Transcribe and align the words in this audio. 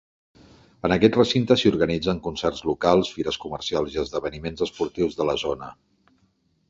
En 0.87 0.93
aquest 0.95 1.17
recinte 1.17 1.57
s'hi 1.63 1.69
organitzen 1.71 2.21
concerts 2.27 2.63
locals, 2.69 3.11
fires 3.17 3.39
comercials 3.47 3.99
i 3.99 4.01
esdeveniments 4.05 4.67
esportius 4.71 5.21
de 5.21 5.29
la 5.33 5.37
zona. 5.47 5.71